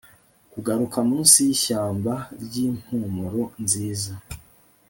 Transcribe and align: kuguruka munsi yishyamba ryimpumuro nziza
kuguruka 0.51 0.97
munsi 1.09 1.37
yishyamba 1.47 2.13
ryimpumuro 2.43 3.41
nziza 3.63 4.13